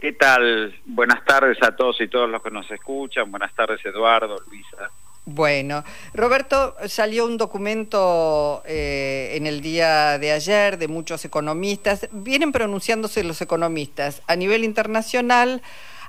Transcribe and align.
¿Qué 0.00 0.14
tal? 0.14 0.74
Buenas 0.86 1.22
tardes 1.26 1.58
a 1.62 1.76
todos 1.76 2.00
y 2.00 2.08
todos 2.08 2.30
los 2.30 2.42
que 2.42 2.50
nos 2.50 2.70
escuchan. 2.70 3.30
Buenas 3.30 3.54
tardes, 3.54 3.84
Eduardo, 3.84 4.34
Luisa. 4.48 4.90
Bueno, 5.26 5.84
Roberto, 6.14 6.74
salió 6.86 7.26
un 7.26 7.36
documento 7.36 8.62
eh, 8.64 9.32
en 9.34 9.46
el 9.46 9.60
día 9.60 10.18
de 10.18 10.32
ayer 10.32 10.78
de 10.78 10.88
muchos 10.88 11.26
economistas. 11.26 12.08
Vienen 12.12 12.50
pronunciándose 12.50 13.22
los 13.24 13.42
economistas 13.42 14.22
a 14.26 14.36
nivel 14.36 14.64
internacional, 14.64 15.60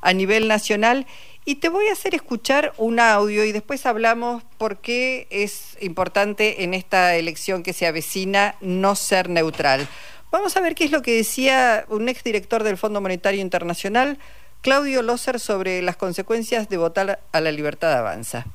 a 0.02 0.14
nivel 0.14 0.48
nacional. 0.48 1.06
Y 1.44 1.56
te 1.56 1.68
voy 1.68 1.90
a 1.90 1.92
hacer 1.92 2.16
escuchar 2.16 2.72
un 2.78 2.98
audio 3.02 3.44
y 3.44 3.52
después 3.52 3.86
hablamos 3.86 4.42
por 4.58 4.78
qué 4.78 5.28
es 5.32 5.78
importante 5.82 6.64
en 6.64 6.74
esta 6.74 7.18
elección 7.18 7.62
que 7.62 7.74
se 7.74 7.88
avecina 7.88 8.56
no 8.62 8.96
ser 8.96 9.28
neutral. 9.28 9.86
Vamos 10.32 10.56
a 10.56 10.62
ver 10.62 10.76
qué 10.76 10.86
es 10.86 10.92
lo 10.92 11.02
que 11.02 11.18
decía 11.18 11.86
un 11.90 12.08
exdirector 12.08 12.64
del 12.64 12.78
Fondo 12.78 13.02
Monetario 13.02 13.42
Internacional, 13.42 14.18
Claudio 14.62 15.02
Loser, 15.02 15.40
sobre 15.40 15.82
las 15.82 15.98
consecuencias 15.98 16.70
de 16.70 16.78
votar 16.78 17.20
a 17.32 17.42
la 17.42 17.52
libertad 17.52 17.94
avanza. 17.98 18.46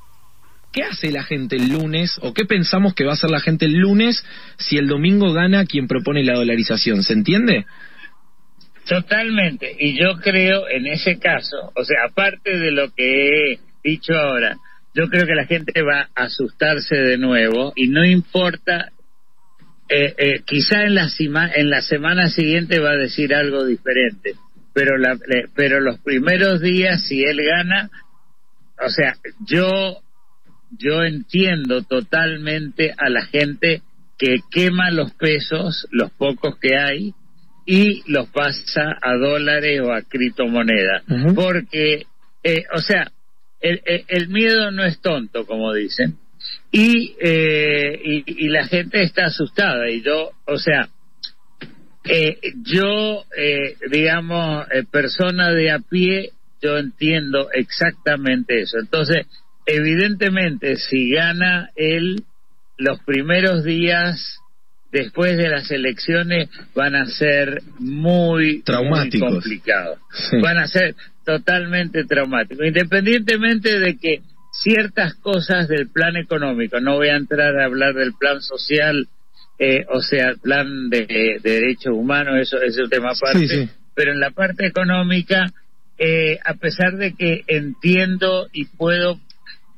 ¿Qué 0.71 0.83
hace 0.83 1.11
la 1.11 1.23
gente 1.23 1.55
el 1.55 1.69
lunes 1.69 2.19
o 2.21 2.33
qué 2.33 2.45
pensamos 2.45 2.93
que 2.93 3.03
va 3.03 3.11
a 3.11 3.13
hacer 3.13 3.29
la 3.29 3.39
gente 3.39 3.65
el 3.65 3.73
lunes 3.73 4.23
si 4.57 4.77
el 4.77 4.87
domingo 4.87 5.33
gana 5.33 5.65
quien 5.65 5.87
propone 5.87 6.23
la 6.23 6.33
dolarización? 6.33 7.03
¿Se 7.03 7.13
entiende? 7.13 7.65
Totalmente. 8.87 9.75
Y 9.77 9.99
yo 9.99 10.17
creo 10.21 10.67
en 10.69 10.87
ese 10.87 11.19
caso, 11.19 11.71
o 11.75 11.83
sea, 11.83 12.05
aparte 12.09 12.57
de 12.57 12.71
lo 12.71 12.93
que 12.93 13.53
he 13.53 13.59
dicho 13.83 14.13
ahora, 14.13 14.57
yo 14.93 15.09
creo 15.09 15.25
que 15.25 15.35
la 15.35 15.45
gente 15.45 15.81
va 15.83 16.09
a 16.15 16.23
asustarse 16.23 16.95
de 16.95 17.17
nuevo 17.17 17.73
y 17.75 17.87
no 17.87 18.05
importa, 18.05 18.91
eh, 19.89 20.13
eh, 20.17 20.41
quizá 20.45 20.83
en 20.83 20.95
la, 20.95 21.07
en 21.55 21.69
la 21.69 21.81
semana 21.81 22.29
siguiente 22.29 22.79
va 22.79 22.91
a 22.91 22.97
decir 22.97 23.33
algo 23.33 23.65
diferente, 23.65 24.35
pero, 24.73 24.97
la, 24.97 25.17
pero 25.55 25.79
los 25.79 25.99
primeros 25.99 26.61
días, 26.61 27.07
si 27.07 27.23
él 27.23 27.39
gana, 27.43 27.89
o 28.85 28.89
sea, 28.89 29.15
yo 29.45 30.01
yo 30.71 31.03
entiendo 31.03 31.83
totalmente 31.83 32.93
a 32.97 33.09
la 33.09 33.25
gente 33.25 33.81
que 34.17 34.39
quema 34.51 34.91
los 34.91 35.13
pesos, 35.13 35.87
los 35.91 36.11
pocos 36.11 36.57
que 36.59 36.77
hay, 36.77 37.13
y 37.65 38.03
los 38.11 38.29
pasa 38.29 38.97
a 39.01 39.15
dólares 39.15 39.81
o 39.81 39.93
a 39.93 40.01
criptomonedas. 40.01 41.03
Porque, 41.35 42.05
eh, 42.43 42.63
o 42.73 42.79
sea, 42.79 43.11
el, 43.59 43.81
el, 44.07 44.29
miedo 44.29 44.71
no 44.71 44.83
es 44.85 45.01
tonto, 45.01 45.45
como 45.45 45.73
dicen, 45.73 46.17
y, 46.71 47.15
eh, 47.19 47.99
y, 48.03 48.45
y, 48.45 48.49
la 48.49 48.67
gente 48.67 49.01
está 49.01 49.25
asustada. 49.25 49.89
Y 49.89 50.01
yo, 50.01 50.31
o 50.45 50.57
sea, 50.57 50.89
eh, 52.09 52.37
yo, 52.63 53.25
eh, 53.37 53.75
digamos, 53.91 54.65
eh, 54.71 54.83
persona 54.89 55.51
de 55.51 55.71
a 55.71 55.79
pie, 55.79 56.31
yo 56.61 56.77
entiendo 56.77 57.49
exactamente 57.51 58.61
eso. 58.61 58.79
Entonces, 58.79 59.25
evidentemente 59.65 60.77
si 60.77 61.11
gana 61.11 61.69
él, 61.75 62.23
los 62.77 62.99
primeros 63.01 63.63
días 63.63 64.39
después 64.91 65.35
de 65.35 65.49
las 65.49 65.69
elecciones 65.71 66.49
van 66.73 66.95
a 66.95 67.05
ser 67.05 67.61
muy, 67.79 68.61
traumáticos. 68.61 69.33
complicados. 69.33 69.99
Van 70.41 70.57
a 70.57 70.67
ser 70.67 70.95
totalmente 71.25 72.05
traumáticos. 72.05 72.65
Independientemente 72.65 73.79
de 73.79 73.97
que 73.97 74.21
ciertas 74.61 75.15
cosas 75.15 75.67
del 75.67 75.89
plan 75.89 76.15
económico, 76.17 76.79
no 76.79 76.95
voy 76.95 77.09
a 77.09 77.17
entrar 77.17 77.59
a 77.59 77.65
hablar 77.65 77.93
del 77.93 78.13
plan 78.13 78.41
social, 78.41 79.07
eh, 79.59 79.85
o 79.89 80.01
sea, 80.01 80.29
el 80.29 80.39
plan 80.39 80.89
de, 80.89 81.39
derechos 81.41 81.93
humanos, 81.93 82.35
eso, 82.39 82.61
es 82.61 82.77
un 82.77 82.89
tema 82.89 83.11
aparte, 83.11 83.69
pero 83.95 84.11
en 84.11 84.19
la 84.19 84.31
parte 84.31 84.65
económica, 84.67 85.45
eh, 85.97 86.39
a 86.45 86.53
pesar 86.55 86.97
de 86.97 87.13
que 87.13 87.43
entiendo 87.47 88.47
y 88.53 88.65
puedo 88.65 89.19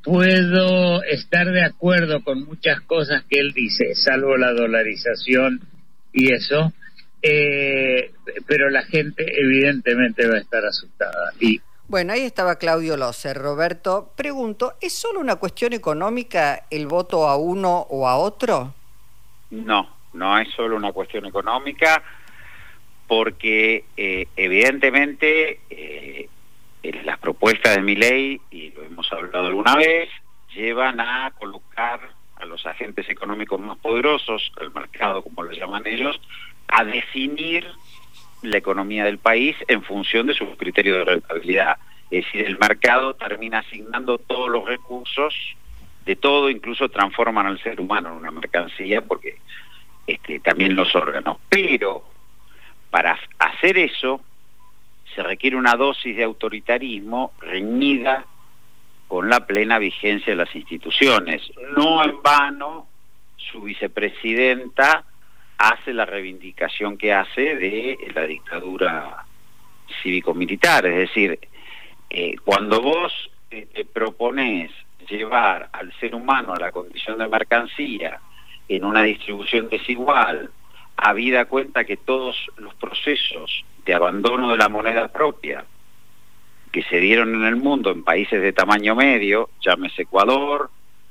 puedo 0.02 1.02
estar 1.02 1.50
de 1.50 1.62
acuerdo 1.62 2.22
con 2.22 2.44
muchas 2.44 2.80
cosas 2.82 3.24
que 3.28 3.38
él 3.38 3.52
dice, 3.52 3.94
salvo 3.94 4.36
la 4.36 4.52
dolarización 4.52 5.60
y 6.12 6.32
eso, 6.32 6.72
eh, 7.22 8.12
pero 8.46 8.70
la 8.70 8.82
gente 8.82 9.24
evidentemente 9.40 10.26
va 10.26 10.36
a 10.36 10.40
estar 10.40 10.64
asustada. 10.64 11.32
Y 11.38 11.60
bueno, 11.90 12.12
ahí 12.12 12.22
estaba 12.22 12.54
Claudio 12.54 12.96
Loser. 12.96 13.36
Roberto, 13.36 14.12
pregunto, 14.14 14.74
¿es 14.80 14.92
solo 14.92 15.18
una 15.18 15.36
cuestión 15.36 15.72
económica 15.72 16.64
el 16.70 16.86
voto 16.86 17.26
a 17.26 17.36
uno 17.36 17.80
o 17.90 18.06
a 18.06 18.16
otro? 18.16 18.72
No, 19.50 19.88
no 20.12 20.38
es 20.38 20.48
solo 20.50 20.76
una 20.76 20.92
cuestión 20.92 21.26
económica, 21.26 22.00
porque 23.08 23.86
eh, 23.96 24.28
evidentemente 24.36 25.62
eh, 25.68 26.28
las 27.02 27.18
propuestas 27.18 27.74
de 27.74 27.82
mi 27.82 27.96
ley, 27.96 28.40
y 28.52 28.70
lo 28.70 28.84
hemos 28.84 29.12
hablado 29.12 29.48
alguna 29.48 29.74
vez, 29.74 30.08
llevan 30.54 31.00
a 31.00 31.32
colocar 31.40 31.98
a 32.36 32.44
los 32.44 32.64
agentes 32.66 33.08
económicos 33.08 33.58
más 33.58 33.78
poderosos, 33.78 34.52
el 34.60 34.70
mercado 34.70 35.22
como 35.22 35.42
lo 35.42 35.50
llaman 35.50 35.84
ellos, 35.88 36.20
a 36.68 36.84
definir 36.84 37.66
la 38.42 38.58
economía 38.58 39.04
del 39.04 39.18
país 39.18 39.56
en 39.68 39.82
función 39.82 40.26
de 40.26 40.34
sus 40.34 40.48
criterios 40.56 40.98
de 40.98 41.04
rentabilidad. 41.04 41.76
Es 42.10 42.24
decir, 42.24 42.46
el 42.46 42.58
mercado 42.58 43.14
termina 43.14 43.58
asignando 43.58 44.18
todos 44.18 44.48
los 44.48 44.64
recursos 44.64 45.34
de 46.04 46.16
todo, 46.16 46.50
incluso 46.50 46.88
transforman 46.88 47.46
al 47.46 47.62
ser 47.62 47.80
humano 47.80 48.08
en 48.08 48.16
una 48.16 48.30
mercancía, 48.30 49.02
porque 49.02 49.36
este, 50.06 50.40
también 50.40 50.74
los 50.74 50.94
órganos. 50.94 51.36
Pero 51.48 52.04
para 52.90 53.18
hacer 53.38 53.78
eso 53.78 54.20
se 55.14 55.22
requiere 55.22 55.56
una 55.56 55.74
dosis 55.74 56.16
de 56.16 56.24
autoritarismo 56.24 57.32
reñida 57.40 58.24
con 59.08 59.28
la 59.28 59.46
plena 59.46 59.78
vigencia 59.78 60.32
de 60.32 60.36
las 60.36 60.54
instituciones. 60.54 61.42
No 61.76 62.04
en 62.04 62.22
vano 62.22 62.86
su 63.36 63.62
vicepresidenta 63.62 65.04
hace 65.60 65.92
la 65.92 66.06
reivindicación 66.06 66.96
que 66.96 67.12
hace 67.12 67.54
de 67.54 67.98
la 68.14 68.26
dictadura 68.26 69.26
cívico-militar, 70.02 70.86
es 70.86 70.96
decir, 70.96 71.38
eh, 72.08 72.34
cuando 72.42 72.80
vos 72.80 73.12
eh, 73.50 73.66
te 73.70 73.84
propones 73.84 74.70
llevar 75.06 75.68
al 75.72 75.92
ser 76.00 76.14
humano 76.14 76.54
a 76.54 76.58
la 76.58 76.72
condición 76.72 77.18
de 77.18 77.28
mercancía 77.28 78.20
en 78.68 78.84
una 78.86 79.02
distribución 79.02 79.68
desigual, 79.68 80.50
habida 80.96 81.44
cuenta 81.44 81.84
que 81.84 81.98
todos 81.98 82.36
los 82.56 82.74
procesos 82.76 83.62
de 83.84 83.92
abandono 83.92 84.52
de 84.52 84.56
la 84.56 84.70
moneda 84.70 85.08
propia 85.08 85.66
que 86.72 86.82
se 86.84 87.00
dieron 87.00 87.34
en 87.34 87.44
el 87.44 87.56
mundo 87.56 87.90
en 87.90 88.02
países 88.02 88.40
de 88.40 88.54
tamaño 88.54 88.94
medio, 88.94 89.50
llámese 89.60 90.02
Ecuador, 90.02 90.70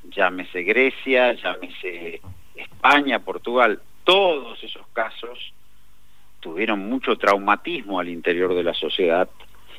llámese 0.10 0.64
Grecia, 0.64 1.34
llámese 1.34 2.22
España, 2.56 3.20
Portugal, 3.20 3.80
todos 4.10 4.64
esos 4.64 4.88
casos 4.92 5.54
tuvieron 6.40 6.90
mucho 6.90 7.16
traumatismo 7.16 8.00
al 8.00 8.10
interior 8.10 8.56
de 8.56 8.64
la 8.64 8.74
sociedad 8.74 9.30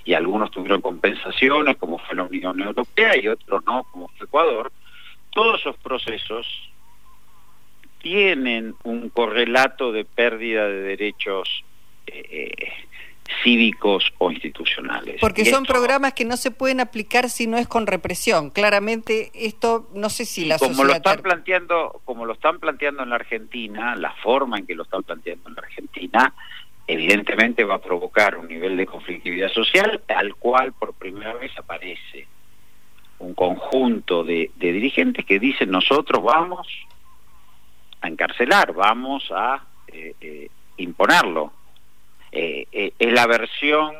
y 0.05 0.15
algunos 0.15 0.53
tuvieron 0.53 0.81
compensaciones 0.81 1.77
como 1.79 1.99
fue 1.99 2.15
la 2.15 2.23
Unión 2.23 2.61
Europea 2.61 3.17
y 3.21 3.27
otros 3.27 3.65
no 3.67 3.83
como 3.91 4.07
fue 4.07 4.27
Ecuador. 4.29 4.71
Todos 5.31 5.59
esos 5.59 5.77
procesos 5.79 6.47
tienen 7.99 8.77
un 8.85 9.09
correlato 9.09 9.91
de 9.91 10.05
pérdida 10.05 10.69
de 10.69 10.81
derechos 10.81 11.65
eh, 12.07 12.55
cívicos 13.43 14.13
o 14.19 14.31
institucionales. 14.31 15.21
Porque 15.21 15.45
son 15.45 15.65
programas 15.65 16.13
que 16.15 16.25
no 16.25 16.37
se 16.37 16.51
pueden 16.51 16.81
aplicar 16.81 17.31
si 17.31 17.47
no 17.47 17.57
es 17.57 17.69
con 17.69 17.87
represión. 17.87 18.51
Claramente 18.51 19.31
esto 19.35 19.89
no 19.95 20.11
sé 20.11 20.25
si 20.25 20.47
la 20.47 20.59
como 20.59 20.85
lo 20.85 20.93
están 20.93 21.21
planteando, 21.23 22.01
como 22.05 22.27
lo 22.27 22.35
están 22.35 22.59
planteando 22.59 23.03
en 23.03 23.11
la 23.11 23.17
Argentina, 23.17 23.97
la 23.97 24.13
forma 24.23 24.59
en 24.59 24.67
que 24.67 24.75
lo 24.75 24.83
están 24.83 25.03
planteando 25.03 25.49
en 25.49 25.55
la 25.55 25.63
Argentina, 25.63 26.35
evidentemente 26.87 27.65
va 27.65 27.77
a 27.77 27.81
provocar 27.81 28.37
un 28.37 28.49
nivel 28.49 28.77
de 28.77 28.87
conflictividad 28.87 29.51
social 29.53 30.03
al 30.09 30.35
cual 30.35 30.73
por 30.73 30.94
primera 30.94 31.35
vez 31.35 31.56
aparece 31.59 32.26
un 33.19 33.35
conjunto 33.35 34.25
de 34.25 34.50
dirigentes 34.56 35.25
que 35.25 35.38
dicen 35.38 35.71
nosotros 35.71 36.23
vamos 36.23 36.67
a 38.00 38.09
encarcelar, 38.09 38.73
vamos 38.73 39.31
a 39.31 39.62
eh, 39.88 40.15
eh, 40.21 40.49
imponerlo. 40.79 41.53
Eh, 42.32 42.93
es 42.99 43.12
la 43.12 43.27
versión 43.27 43.94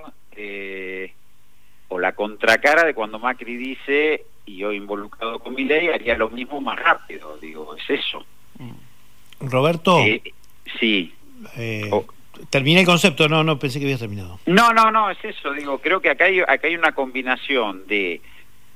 o 1.89 1.99
la 1.99 2.13
contracara 2.13 2.85
de 2.85 2.95
cuando 2.95 3.19
Macri 3.19 3.57
dice, 3.57 4.25
y 4.47 4.57
yo 4.57 4.73
involucrado 4.73 5.39
con 5.41 5.55
mi 5.55 5.65
ley, 5.65 5.89
haría 5.89 6.17
lo 6.17 6.31
mismo 6.31 6.61
más 6.61 6.79
rápido, 6.79 7.37
digo, 7.39 7.77
es 7.77 7.91
eso. 7.91 8.25
Roberto. 9.41 9.99
sí. 10.79 11.13
Terminé 12.49 12.81
el 12.81 12.87
concepto, 12.87 13.29
no, 13.29 13.45
no 13.45 13.59
pensé 13.59 13.79
que 13.79 13.85
había 13.85 13.99
terminado. 13.99 14.39
No, 14.47 14.73
no, 14.73 14.91
no, 14.91 15.11
es 15.11 15.23
eso, 15.23 15.53
digo, 15.53 15.79
creo 15.79 16.01
que 16.01 16.11
acá 16.11 16.25
hay, 16.25 16.41
acá 16.41 16.69
hay 16.69 16.75
una 16.75 16.93
combinación 16.93 17.87
de 17.87 18.23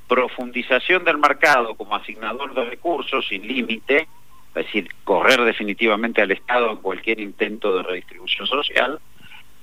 profundización 0.07 1.05
del 1.05 1.19
mercado 1.19 1.75
como 1.75 1.97
asignador 1.97 2.53
de 2.55 2.65
recursos 2.65 3.27
sin 3.27 3.47
límite, 3.47 4.07
es 4.49 4.67
decir, 4.67 4.89
correr 5.05 5.41
definitivamente 5.45 6.21
al 6.21 6.31
Estado 6.31 6.71
en 6.71 6.77
cualquier 6.79 7.21
intento 7.21 7.75
de 7.77 7.83
redistribución 7.85 8.47
social, 8.47 9.01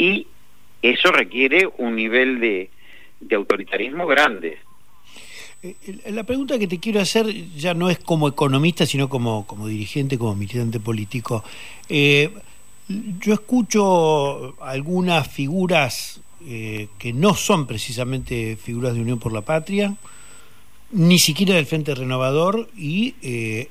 y 0.01 0.25
eso 0.81 1.11
requiere 1.11 1.69
un 1.77 1.95
nivel 1.95 2.39
de, 2.39 2.71
autoritarismo 3.35 4.07
grande. 4.07 4.57
Eh, 5.61 5.75
La 6.09 6.23
pregunta 6.23 6.57
que 6.57 6.67
te 6.67 6.79
quiero 6.79 6.99
hacer 6.99 7.27
ya 7.55 7.75
no 7.75 7.87
es 7.91 7.99
como 7.99 8.27
economista, 8.27 8.87
sino 8.87 9.09
como, 9.09 9.45
como 9.45 9.67
dirigente, 9.67 10.17
como 10.17 10.33
militante 10.33 10.79
político. 10.79 11.43
Eh, 11.87 12.33
yo 13.19 13.33
escucho 13.33 14.55
algunas 14.59 15.27
figuras 15.27 16.19
eh, 16.47 16.87
que 16.97 17.13
no 17.13 17.35
son 17.35 17.67
precisamente 17.67 18.57
figuras 18.57 18.95
de 18.95 19.01
Unión 19.01 19.19
por 19.19 19.31
la 19.31 19.41
Patria, 19.41 19.95
ni 20.91 21.19
siquiera 21.19 21.53
del 21.53 21.67
Frente 21.67 21.93
Renovador, 21.93 22.67
y 22.75 23.13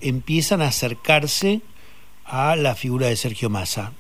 empiezan 0.01 0.63
a 0.63 0.69
acercarse 0.69 1.61
a 2.25 2.55
la 2.57 2.75
figura 2.77 3.09
de 3.09 3.17
Sergio 3.17 3.51
Massa. 3.51 3.93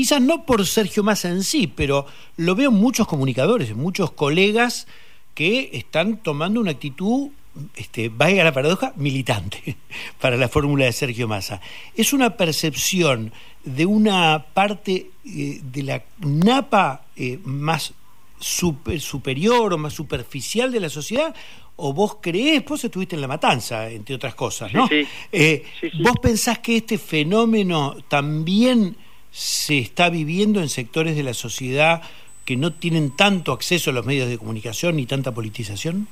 Quizás 0.00 0.22
no 0.22 0.46
por 0.46 0.66
Sergio 0.66 1.02
Massa 1.02 1.28
en 1.28 1.44
sí, 1.44 1.66
pero 1.66 2.06
lo 2.38 2.54
veo 2.54 2.70
en 2.70 2.76
muchos 2.76 3.06
comunicadores, 3.06 3.68
en 3.68 3.76
muchos 3.76 4.12
colegas 4.12 4.86
que 5.34 5.68
están 5.74 6.16
tomando 6.16 6.58
una 6.58 6.70
actitud, 6.70 7.28
este, 7.76 8.08
vaya 8.08 8.42
la 8.42 8.54
paradoja, 8.54 8.94
militante 8.96 9.76
para 10.18 10.38
la 10.38 10.48
fórmula 10.48 10.86
de 10.86 10.92
Sergio 10.92 11.28
Massa. 11.28 11.60
Es 11.94 12.14
una 12.14 12.38
percepción 12.38 13.30
de 13.62 13.84
una 13.84 14.42
parte 14.54 15.10
eh, 15.26 15.60
de 15.62 15.82
la 15.82 16.02
napa 16.20 17.02
eh, 17.14 17.38
más 17.44 17.92
super, 18.38 18.98
superior 19.02 19.74
o 19.74 19.76
más 19.76 19.92
superficial 19.92 20.72
de 20.72 20.80
la 20.80 20.88
sociedad, 20.88 21.34
o 21.76 21.92
vos 21.92 22.16
creés, 22.22 22.64
vos 22.64 22.82
estuviste 22.82 23.16
en 23.16 23.20
la 23.20 23.28
matanza, 23.28 23.90
entre 23.90 24.14
otras 24.14 24.34
cosas, 24.34 24.72
¿no? 24.72 24.88
Sí, 24.88 25.04
sí. 25.04 25.10
Eh, 25.30 25.62
Sí, 25.78 25.90
sí. 25.90 26.02
¿Vos 26.02 26.14
pensás 26.22 26.60
que 26.60 26.78
este 26.78 26.96
fenómeno 26.96 27.98
también 28.08 28.96
se 29.30 29.78
está 29.78 30.10
viviendo 30.10 30.60
en 30.60 30.68
sectores 30.68 31.16
de 31.16 31.22
la 31.22 31.34
sociedad 31.34 32.02
que 32.44 32.56
no 32.56 32.72
tienen 32.72 33.14
tanto 33.14 33.52
acceso 33.52 33.90
a 33.90 33.92
los 33.92 34.06
medios 34.06 34.28
de 34.28 34.38
comunicación 34.38 34.96
ni 34.96 35.06
tanta 35.06 35.32
politización? 35.32 36.08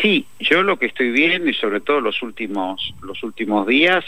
Sí, 0.00 0.26
yo 0.40 0.62
lo 0.62 0.78
que 0.78 0.86
estoy 0.86 1.10
viendo 1.10 1.48
y 1.48 1.54
sobre 1.54 1.80
todo 1.80 2.00
los 2.00 2.22
últimos 2.22 2.94
los 3.02 3.22
últimos 3.22 3.66
días 3.66 4.04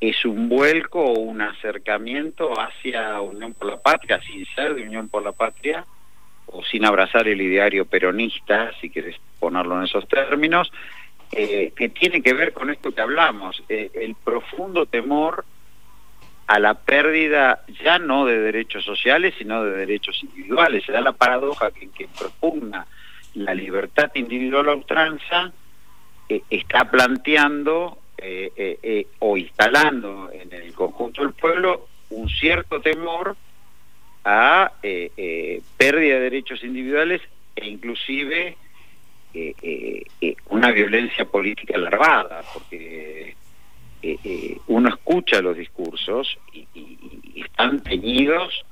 es 0.00 0.24
un 0.24 0.48
vuelco 0.48 1.00
o 1.00 1.20
un 1.20 1.40
acercamiento 1.42 2.58
hacia 2.60 3.20
Unión 3.20 3.54
por 3.54 3.68
la 3.68 3.80
Patria, 3.80 4.20
sin 4.22 4.44
ser 4.46 4.74
de 4.74 4.82
Unión 4.82 5.08
por 5.08 5.22
la 5.22 5.32
Patria 5.32 5.84
o 6.46 6.64
sin 6.64 6.84
abrazar 6.84 7.28
el 7.28 7.40
ideario 7.40 7.84
peronista, 7.84 8.72
si 8.80 8.90
quieres 8.90 9.16
ponerlo 9.38 9.78
en 9.78 9.84
esos 9.84 10.08
términos, 10.08 10.72
eh, 11.30 11.72
que 11.76 11.88
tiene 11.88 12.20
que 12.20 12.34
ver 12.34 12.52
con 12.52 12.70
esto 12.70 12.92
que 12.92 13.00
hablamos, 13.00 13.62
eh, 13.68 13.90
el 13.94 14.16
profundo 14.16 14.86
temor 14.86 15.44
a 16.46 16.58
la 16.58 16.74
pérdida 16.74 17.64
ya 17.82 17.98
no 17.98 18.26
de 18.26 18.38
derechos 18.38 18.84
sociales, 18.84 19.34
sino 19.38 19.64
de 19.64 19.76
derechos 19.76 20.22
individuales. 20.22 20.84
Se 20.84 20.92
da 20.92 21.00
la 21.00 21.12
paradoja 21.12 21.70
que 21.70 21.88
quien 21.88 22.10
propugna 22.10 22.86
la 23.34 23.54
libertad 23.54 24.10
individual 24.14 24.68
a 24.68 24.74
ultranza 24.74 25.52
eh, 26.28 26.42
está 26.50 26.90
planteando 26.90 27.98
eh, 28.18 28.52
eh, 28.54 28.78
eh, 28.82 29.06
o 29.18 29.36
instalando 29.36 30.30
en 30.32 30.52
el 30.52 30.72
conjunto 30.74 31.22
del 31.22 31.32
pueblo 31.32 31.88
un 32.10 32.28
cierto 32.28 32.80
temor 32.80 33.36
a 34.24 34.72
eh, 34.82 35.60
pérdida 35.76 36.14
de 36.14 36.20
derechos 36.20 36.62
individuales 36.62 37.20
e 37.56 37.66
inclusive 37.66 38.56
una 40.50 40.70
violencia 40.70 41.24
política 41.24 41.74
alargada, 41.74 42.42
porque 42.52 43.34
eh, 44.02 44.18
eh, 44.24 44.58
uno 44.66 44.88
escucha 44.88 45.40
los 45.40 45.56
discursos 45.56 46.38
y, 46.52 46.66
y- 46.74 47.42
están 47.42 47.82
teñidos 47.82 48.64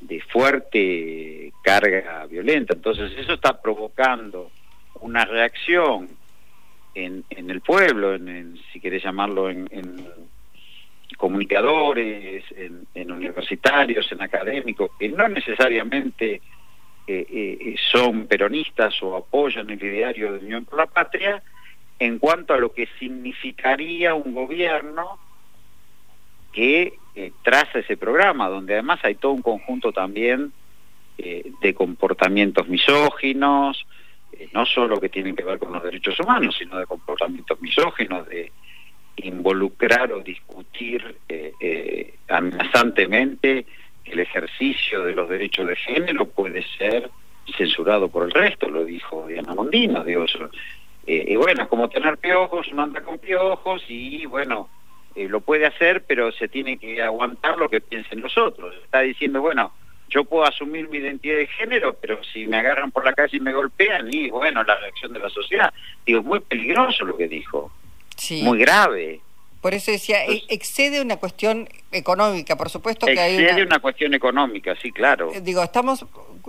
de 0.00 0.20
fuerte 0.20 1.52
carga 1.62 2.26
violenta. 2.26 2.74
Entonces 2.74 3.12
eso 3.16 3.34
está 3.34 3.60
provocando 3.60 4.50
una 5.00 5.24
reacción 5.24 6.08
en, 6.94 7.24
en 7.30 7.50
el 7.50 7.60
pueblo, 7.60 8.14
en, 8.14 8.58
si 8.72 8.80
querés 8.80 9.02
llamarlo, 9.02 9.50
en, 9.50 9.68
comunicadores, 11.16 12.44
en, 12.56 12.86
en 12.94 13.12
universitarios, 13.12 14.10
en 14.12 14.22
académicos, 14.22 14.90
que 14.98 15.08
no 15.08 15.28
necesariamente 15.28 16.40
eh, 17.06 17.26
eh, 17.30 17.74
son 17.92 18.26
peronistas 18.26 19.00
o 19.02 19.16
apoyan 19.16 19.70
el 19.70 19.82
ideario 19.82 20.32
de 20.32 20.38
Unión 20.40 20.64
por 20.64 20.78
la 20.78 20.86
Patria, 20.86 21.42
en 21.98 22.18
cuanto 22.18 22.54
a 22.54 22.58
lo 22.58 22.72
que 22.72 22.88
significaría 22.98 24.14
un 24.14 24.34
gobierno 24.34 25.18
que 26.52 26.94
eh, 27.14 27.32
traza 27.42 27.80
ese 27.80 27.96
programa, 27.96 28.48
donde 28.48 28.74
además 28.74 29.00
hay 29.02 29.16
todo 29.16 29.32
un 29.32 29.42
conjunto 29.42 29.92
también 29.92 30.52
eh, 31.18 31.50
de 31.60 31.74
comportamientos 31.74 32.68
misóginos, 32.68 33.84
eh, 34.32 34.48
no 34.52 34.66
solo 34.66 35.00
que 35.00 35.08
tienen 35.08 35.36
que 35.36 35.44
ver 35.44 35.58
con 35.58 35.72
los 35.72 35.82
derechos 35.82 36.18
humanos, 36.20 36.56
sino 36.58 36.78
de 36.78 36.86
comportamientos 36.86 37.60
misóginos, 37.60 38.28
de 38.28 38.52
involucrar 39.16 40.12
o 40.12 40.20
discutir 40.20 41.18
amenazantemente 42.26 43.64
el 44.04 44.18
ejercicio 44.18 45.04
de 45.04 45.14
los 45.14 45.28
derechos 45.28 45.68
de 45.68 45.76
género 45.76 46.26
puede 46.26 46.64
ser 46.76 47.10
censurado 47.56 48.08
por 48.08 48.24
el 48.24 48.32
resto, 48.32 48.68
lo 48.68 48.84
dijo 48.84 49.26
Diana 49.28 49.54
Mondino, 49.54 50.02
digo, 50.02 50.26
eh, 51.06 51.24
y 51.28 51.36
bueno, 51.36 51.62
es 51.62 51.68
como 51.68 51.88
tener 51.88 52.18
piojos, 52.18 52.68
uno 52.72 52.82
anda 52.82 53.02
con 53.02 53.18
piojos 53.18 53.84
y 53.88 54.26
bueno, 54.26 54.68
eh, 55.14 55.28
lo 55.28 55.40
puede 55.40 55.66
hacer, 55.66 56.04
pero 56.06 56.32
se 56.32 56.48
tiene 56.48 56.76
que 56.78 57.02
aguantar 57.02 57.56
lo 57.58 57.68
que 57.68 57.80
piensen 57.80 58.20
los 58.20 58.36
otros. 58.36 58.74
Está 58.84 59.00
diciendo, 59.00 59.40
bueno, 59.40 59.72
yo 60.08 60.24
puedo 60.24 60.44
asumir 60.44 60.88
mi 60.88 60.98
identidad 60.98 61.36
de 61.36 61.46
género, 61.46 61.96
pero 62.00 62.22
si 62.24 62.46
me 62.46 62.58
agarran 62.58 62.90
por 62.90 63.04
la 63.04 63.12
calle 63.12 63.36
y 63.36 63.40
me 63.40 63.52
golpean, 63.52 64.08
y 64.12 64.30
bueno, 64.30 64.62
la 64.62 64.76
reacción 64.76 65.12
de 65.12 65.18
la 65.18 65.30
sociedad. 65.30 65.72
Digo, 66.06 66.20
es 66.20 66.24
muy 66.24 66.40
peligroso 66.40 67.04
lo 67.04 67.16
que 67.16 67.28
dijo, 67.28 67.70
Sí. 68.16 68.42
muy 68.42 68.58
grave. 68.58 69.20
Por 69.64 69.72
eso 69.72 69.90
decía, 69.90 70.26
e- 70.26 70.42
excede 70.50 71.00
una 71.00 71.16
cuestión 71.16 71.70
económica, 71.90 72.54
por 72.54 72.68
supuesto 72.68 73.06
que 73.06 73.18
hay 73.18 73.36
Excede 73.36 73.54
una... 73.62 73.64
una 73.64 73.78
cuestión 73.78 74.12
económica, 74.12 74.76
sí, 74.82 74.92
claro. 74.92 75.32
Eh, 75.32 75.40
Digo, 75.40 75.62
estamos, 75.62 76.04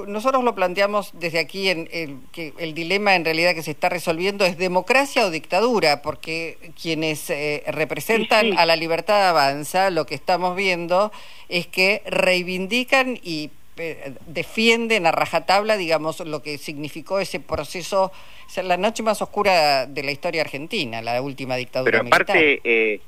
nosotros 0.06 0.44
lo 0.44 0.54
planteamos 0.54 1.12
desde 1.14 1.40
aquí, 1.40 1.70
en 1.70 1.88
el, 1.94 2.18
que 2.34 2.52
el 2.58 2.74
dilema 2.74 3.16
en 3.16 3.24
realidad 3.24 3.56
que 3.56 3.64
se 3.64 3.72
está 3.72 3.88
resolviendo 3.88 4.44
es 4.44 4.58
democracia 4.58 5.26
o 5.26 5.30
dictadura, 5.30 6.02
porque 6.02 6.58
quienes 6.82 7.30
eh, 7.30 7.64
representan 7.68 8.48
Sí, 8.48 8.52
sí. 8.52 8.58
a 8.60 8.66
la 8.66 8.76
libertad 8.76 9.30
avanza, 9.30 9.92
lo 9.92 10.06
que 10.06 10.16
estamos 10.16 10.58
viendo 10.58 11.14
es 11.48 11.68
que 11.68 12.02
reivindican 12.08 13.18
y 13.24 13.50
eh, 13.78 14.12
defienden 14.28 15.06
a 15.06 15.14
rajatabla, 15.14 15.78
digamos, 15.78 16.20
lo 16.20 16.42
que 16.42 16.58
significó 16.58 17.22
ese 17.22 17.40
proceso, 17.40 18.12
o 18.46 18.50
sea, 18.50 18.64
la 18.64 18.76
noche 18.76 19.04
más 19.04 19.22
oscura 19.22 19.86
de 19.86 20.04
la 20.04 20.12
historia 20.12 20.42
argentina, 20.42 21.02
la 21.02 21.22
última 21.22 21.56
dictadura 21.56 21.92
Pero 21.92 22.04
militar. 22.04 22.38
eh, 22.38 23.00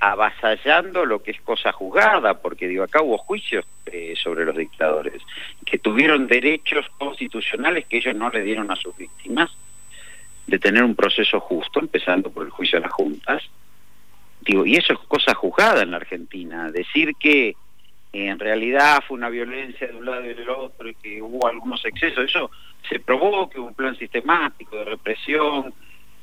avasallando 0.00 1.04
lo 1.04 1.22
que 1.22 1.32
es 1.32 1.40
cosa 1.40 1.72
juzgada, 1.72 2.34
porque 2.40 2.68
digo, 2.68 2.84
acá 2.84 3.02
hubo 3.02 3.18
juicios 3.18 3.64
eh, 3.86 4.14
sobre 4.16 4.44
los 4.44 4.56
dictadores, 4.56 5.22
que 5.64 5.78
tuvieron 5.78 6.26
derechos 6.26 6.86
constitucionales 6.98 7.86
que 7.86 7.98
ellos 7.98 8.14
no 8.14 8.30
le 8.30 8.42
dieron 8.42 8.70
a 8.70 8.76
sus 8.76 8.96
víctimas, 8.96 9.50
de 10.46 10.58
tener 10.58 10.84
un 10.84 10.94
proceso 10.94 11.40
justo, 11.40 11.80
empezando 11.80 12.30
por 12.30 12.44
el 12.44 12.50
juicio 12.50 12.78
a 12.78 12.82
las 12.82 12.92
juntas. 12.92 13.42
Digo, 14.40 14.64
y 14.64 14.76
eso 14.76 14.92
es 14.92 14.98
cosa 15.00 15.34
juzgada 15.34 15.82
en 15.82 15.90
la 15.90 15.96
Argentina. 15.96 16.70
Decir 16.70 17.16
que 17.18 17.48
eh, 17.48 17.54
en 18.12 18.38
realidad 18.38 19.02
fue 19.06 19.18
una 19.18 19.28
violencia 19.28 19.88
de 19.88 19.96
un 19.96 20.04
lado 20.04 20.24
y 20.24 20.34
del 20.34 20.48
otro 20.48 20.88
y 20.88 20.94
que 20.94 21.20
hubo 21.20 21.48
algunos 21.48 21.84
excesos, 21.84 22.24
eso 22.24 22.50
se 22.88 23.00
probó 23.00 23.50
que 23.50 23.58
hubo 23.58 23.68
un 23.68 23.74
plan 23.74 23.96
sistemático 23.96 24.76
de 24.76 24.84
represión, 24.84 25.74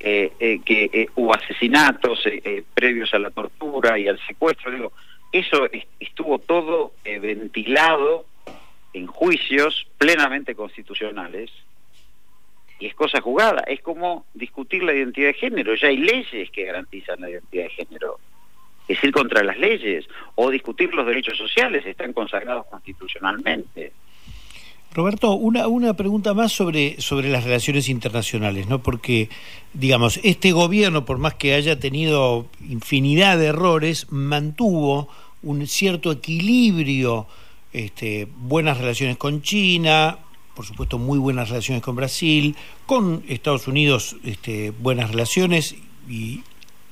que 0.04 0.90
eh, 0.92 1.08
hubo 1.16 1.34
asesinatos 1.34 2.26
eh, 2.28 2.42
eh, 2.44 2.64
previos 2.74 3.14
a 3.14 3.20
la 3.20 3.32
tortura 3.32 3.98
y 3.98 4.08
al 4.08 4.20
secuestro, 4.28 4.70
digo, 4.72 4.92
eso 5.32 5.66
es- 5.72 5.86
estuvo 6.00 6.40
todo 6.40 6.92
eh, 7.06 7.20
ventilado 7.20 8.26
en 8.94 9.08
juicios 9.08 9.88
plenamente 9.98 10.54
constitucionales 10.56 11.50
y 12.80 12.88
es 12.88 12.96
cosa 12.96 13.22
jugada, 13.22 13.64
es 13.66 13.82
como 13.82 14.26
discutir 14.34 14.84
la 14.84 14.94
identidad 14.94 15.28
de 15.28 15.34
género, 15.36 15.74
ya 15.76 15.88
hay 15.88 15.98
leyes 15.98 16.50
que 16.52 16.66
garantizan 16.66 17.22
la 17.22 17.30
identidad 17.30 17.64
de 17.64 17.70
género, 17.70 18.20
es 18.88 19.02
ir 19.02 19.12
contra 19.14 19.42
las 19.42 19.58
leyes 19.58 20.06
o 20.36 20.50
discutir 20.50 20.94
los 20.94 21.08
derechos 21.08 21.38
sociales, 21.38 21.86
están 21.86 22.12
consagrados 22.12 22.66
constitucionalmente. 22.68 23.94
Roberto, 24.94 25.34
una, 25.34 25.68
una 25.68 25.96
pregunta 25.96 26.34
más 26.34 26.52
sobre, 26.52 27.02
sobre 27.02 27.30
las 27.30 27.44
relaciones 27.44 27.90
internacionales, 27.90 28.68
¿no? 28.68 28.82
Porque, 28.84 29.30
digamos, 29.74 30.20
este 30.24 30.52
gobierno, 30.52 31.04
por 31.04 31.18
más 31.18 31.34
que 31.34 31.56
haya 31.56 31.80
tenido 31.80 32.46
infinidad 32.70 33.38
de 33.38 33.48
errores, 33.48 34.08
mantuvo 34.12 35.10
un 35.42 35.66
cierto 35.68 36.12
equilibrio, 36.12 37.28
este, 37.74 38.28
buenas 38.38 38.78
relaciones 38.78 39.18
con 39.18 39.42
China, 39.42 40.20
por 40.56 40.66
supuesto 40.66 41.00
muy 41.00 41.18
buenas 41.18 41.50
relaciones 41.50 41.82
con 41.82 41.96
Brasil, 41.96 42.56
con 42.86 43.24
Estados 43.28 43.68
Unidos 43.68 44.16
este, 44.24 44.72
buenas 44.72 45.10
relaciones. 45.10 45.76
Y 46.08 46.44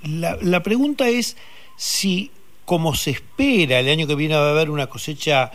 la, 0.03 0.37
la 0.41 0.63
pregunta 0.63 1.07
es 1.07 1.37
si, 1.77 2.31
como 2.65 2.95
se 2.95 3.11
espera, 3.11 3.79
el 3.79 3.89
año 3.89 4.07
que 4.07 4.15
viene 4.15 4.35
va 4.35 4.47
a 4.47 4.51
haber 4.51 4.71
una 4.71 4.87
cosecha 4.87 5.51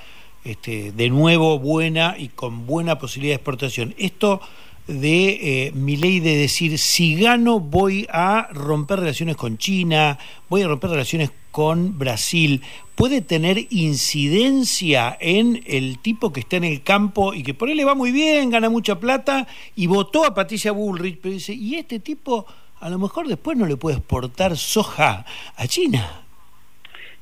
este, 0.46 0.92
de 0.92 1.10
nuevo 1.10 1.58
buena 1.58 2.16
y 2.18 2.28
con 2.28 2.66
buena 2.66 2.98
posibilidad 2.98 3.32
de 3.32 3.36
exportación. 3.36 3.94
Esto 3.98 4.40
de 4.86 5.66
eh, 5.66 5.72
mi 5.72 5.96
ley 5.96 6.20
de 6.20 6.36
decir, 6.36 6.78
si 6.78 7.16
gano 7.16 7.58
voy 7.58 8.06
a 8.10 8.48
romper 8.52 9.00
relaciones 9.00 9.36
con 9.36 9.58
China, 9.58 10.18
voy 10.48 10.62
a 10.62 10.68
romper 10.68 10.90
relaciones 10.90 11.32
con 11.50 11.98
Brasil, 11.98 12.62
puede 12.94 13.20
tener 13.20 13.66
incidencia 13.70 15.16
en 15.20 15.62
el 15.66 15.98
tipo 15.98 16.32
que 16.32 16.40
está 16.40 16.56
en 16.56 16.64
el 16.64 16.82
campo 16.82 17.34
y 17.34 17.42
que 17.42 17.54
por 17.54 17.68
él 17.68 17.78
le 17.78 17.84
va 17.84 17.94
muy 17.94 18.12
bien, 18.12 18.50
gana 18.50 18.70
mucha 18.70 19.00
plata 19.00 19.48
y 19.74 19.86
votó 19.86 20.24
a 20.24 20.34
Patricia 20.34 20.70
Bullrich, 20.70 21.18
pero 21.20 21.34
dice, 21.34 21.54
y 21.54 21.74
este 21.74 21.98
tipo 21.98 22.46
a 22.78 22.88
lo 22.88 22.98
mejor 22.98 23.26
después 23.26 23.56
no 23.56 23.66
le 23.66 23.76
puede 23.76 23.96
exportar 23.96 24.56
soja 24.56 25.24
a 25.56 25.66
China. 25.66 26.25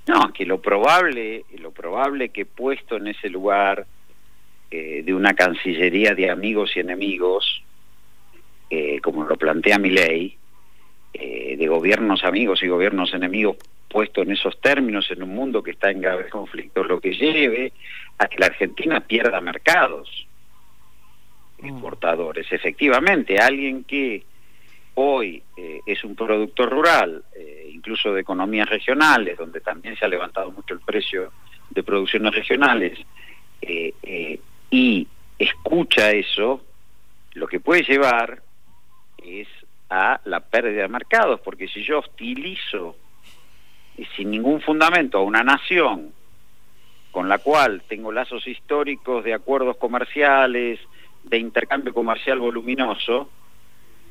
No, 0.07 0.33
que 0.33 0.45
lo 0.45 0.61
probable, 0.61 1.45
lo 1.59 1.71
probable 1.71 2.29
que 2.29 2.45
puesto 2.45 2.97
en 2.97 3.09
ese 3.09 3.31
lugar 3.31 3.87
eh, 4.71 5.03
de 5.05 5.15
una 5.15 5.35
cancillería 5.35 6.15
de 6.15 6.31
amigos 6.31 6.73
y 6.75 6.81
enemigos, 6.81 7.63
eh, 8.69 9.01
como 9.01 9.25
lo 9.25 9.37
plantea 9.37 9.79
mi 9.79 9.91
ley, 9.91 10.37
eh, 11.13 11.57
de 11.57 11.67
gobiernos 11.69 12.25
amigos 12.25 12.61
y 12.63 12.67
gobiernos 12.67 13.15
enemigos 13.15 13.57
puesto 13.89 14.23
en 14.23 14.33
esos 14.33 14.61
términos 14.61 15.09
en 15.13 15.23
un 15.23 15.33
mundo 15.33 15.63
que 15.63 15.71
está 15.71 15.93
en 15.93 16.01
graves 16.01 16.29
conflictos, 16.29 16.89
lo 16.89 17.01
que 17.01 17.15
lleve 17.15 17.73
a 18.19 18.27
que 18.27 18.39
la 18.39 18.47
Argentina 18.47 18.99
pierda 18.99 19.41
mercados 19.41 20.27
mm. 21.61 21.69
exportadores. 21.69 22.51
Efectivamente, 22.51 23.39
alguien 23.39 23.85
que 23.85 24.25
hoy 24.95 25.41
es 25.87 26.03
un 26.03 26.17
productor 26.17 26.71
rural, 26.71 27.23
incluso 27.85 28.15
de 28.15 28.23
economías 28.23 28.69
regionales, 28.69 29.37
donde 29.37 29.61
también 29.61 29.95
se 29.97 30.07
ha 30.07 30.09
levantado 30.09 30.51
mucho 30.51 30.73
el 30.73 30.81
precio 30.81 31.33
de 31.69 31.83
producciones 31.83 32.35
regionales, 32.35 32.99
eh, 33.61 34.41
y 34.71 35.07
escucha 35.39 36.11
eso, 36.11 36.65
lo 37.35 37.47
que 37.47 37.61
puede 37.61 37.83
llevar 37.83 38.41
es 39.19 39.49
a 39.91 40.19
la 40.25 40.41
pérdida 40.41 40.83
de 40.83 40.89
mercados, 40.89 41.41
porque 41.41 41.69
si 41.69 41.85
yo 41.85 41.99
hostilizo 41.99 42.97
sin 44.17 44.31
ningún 44.31 44.63
fundamento 44.63 45.19
a 45.19 45.23
una 45.23 45.45
nación 45.45 46.13
con 47.11 47.29
la 47.29 47.39
cual 47.39 47.83
tengo 47.87 48.11
lazos 48.11 48.47
históricos 48.49 49.23
de 49.25 49.35
acuerdos 49.35 49.77
comerciales, 49.77 50.81
de 51.23 51.39
intercambio 51.39 51.93
comercial 51.93 52.41
voluminoso, 52.41 53.31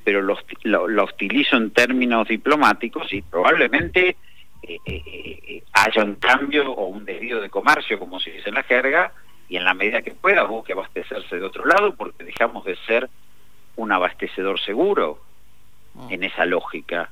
pero 0.03 0.21
lo, 0.21 0.37
lo, 0.63 1.03
hostilizo 1.03 1.57
en 1.57 1.71
términos 1.71 2.27
diplomáticos 2.27 3.11
y 3.13 3.21
probablemente 3.21 4.17
eh, 4.61 4.77
eh, 4.85 5.03
eh, 5.05 5.63
haya 5.73 6.03
un 6.03 6.15
cambio 6.15 6.71
o 6.71 6.87
un 6.87 7.05
desvío 7.05 7.41
de 7.41 7.49
comercio, 7.49 7.99
como 7.99 8.19
se 8.19 8.31
dice 8.31 8.49
en 8.49 8.55
la 8.55 8.63
jerga, 8.63 9.13
y 9.49 9.57
en 9.57 9.65
la 9.65 9.73
medida 9.73 10.01
que 10.01 10.11
pueda 10.11 10.43
busque 10.43 10.73
abastecerse 10.73 11.37
de 11.37 11.45
otro 11.45 11.65
lado 11.65 11.95
porque 11.95 12.23
dejamos 12.23 12.65
de 12.65 12.75
ser 12.87 13.09
un 13.75 13.91
abastecedor 13.91 14.59
seguro 14.59 15.19
mm. 15.93 16.11
en 16.11 16.23
esa 16.23 16.45
lógica. 16.45 17.09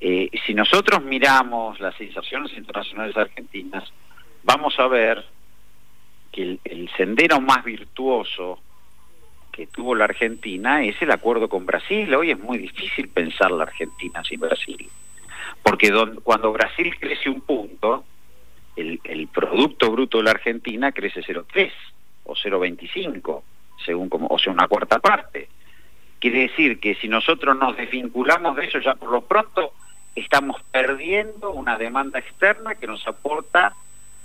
Eh, 0.00 0.30
si 0.46 0.54
nosotros 0.54 1.02
miramos 1.02 1.78
las 1.80 1.98
inserciones 2.00 2.52
internacionales 2.54 3.16
argentinas, 3.16 3.92
vamos 4.42 4.78
a 4.78 4.88
ver 4.88 5.24
que 6.32 6.58
el, 6.64 6.90
sendero 6.96 7.40
más 7.40 7.64
virtuoso 7.64 8.58
que 9.52 9.66
tuvo 9.66 9.94
la 9.94 10.04
Argentina 10.04 10.82
es 10.82 11.00
el 11.02 11.10
acuerdo 11.10 11.48
con 11.48 11.66
Brasil. 11.66 12.12
Hoy 12.14 12.30
es 12.30 12.38
muy 12.38 12.58
difícil 12.58 13.08
pensar 13.08 13.50
la 13.50 13.64
Argentina 13.64 14.24
sin 14.24 14.40
Brasil, 14.40 14.88
porque 15.62 15.92
cuando 16.22 16.52
Brasil 16.52 16.96
crece 16.98 17.28
un 17.28 17.42
punto, 17.42 18.04
el, 18.74 18.98
el 19.04 19.28
Producto 19.28 19.90
Bruto 19.90 20.18
de 20.18 20.24
la 20.24 20.30
Argentina 20.30 20.90
crece 20.90 21.20
0,3 21.20 21.70
o 22.24 22.34
0,25, 22.34 23.42
según 23.84 24.08
como, 24.08 24.26
o 24.28 24.38
sea, 24.38 24.52
una 24.52 24.66
cuarta 24.68 24.98
parte. 24.98 25.48
Quiere 26.18 26.40
decir 26.40 26.80
que 26.80 26.94
si 26.94 27.08
nosotros 27.08 27.56
nos 27.58 27.76
desvinculamos 27.76 28.56
de 28.56 28.64
eso 28.66 28.78
ya 28.78 28.94
por 28.94 29.10
lo 29.10 29.22
pronto, 29.22 29.74
estamos 30.14 30.62
perdiendo 30.70 31.50
una 31.52 31.76
demanda 31.76 32.18
externa 32.18 32.74
que 32.76 32.86
nos 32.86 33.06
aporta 33.06 33.74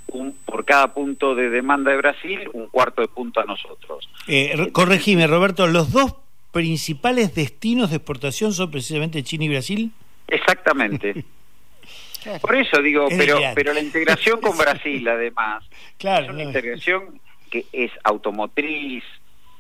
un, 0.08 0.34
por 0.46 0.66
cada 0.66 0.94
punto 0.94 1.36
de 1.36 1.50
demanda 1.50 1.92
de 1.92 1.98
Brasil 1.98 2.50
un 2.54 2.68
cuarto 2.68 3.02
de 3.02 3.08
punto 3.08 3.40
a 3.40 3.46
nosotros. 3.46 4.10
Eh, 4.28 4.70
corregime, 4.72 5.28
Roberto, 5.28 5.68
¿los 5.68 5.92
dos 5.92 6.16
principales 6.52 7.36
destinos 7.36 7.90
de 7.90 7.98
exportación 7.98 8.54
son 8.54 8.72
precisamente 8.72 9.24
China 9.24 9.46
y 9.46 9.50
Brasil? 9.50 9.92
Exactamente. 10.28 11.24
Por 12.42 12.56
eso 12.56 12.82
digo, 12.82 13.08
pero, 13.10 13.40
pero 13.56 13.74
la 13.74 13.80
integración 13.80 14.42
con 14.42 14.58
Brasil, 14.58 15.08
además, 15.08 15.64
claro, 15.98 16.26
es 16.26 16.32
una 16.32 16.44
integración 16.44 17.22
que 17.50 17.66
es 17.72 17.92
automotriz, 18.04 19.04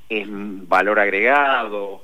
es 0.10 0.26
valor 0.28 1.00
agregado, 1.00 2.04